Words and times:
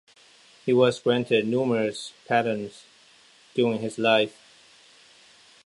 He 0.65 0.73
was 0.73 0.99
granted 0.99 1.45
numerous 1.45 2.11
patents 2.25 2.85
during 3.53 3.81
his 3.81 3.99
life. 3.99 4.35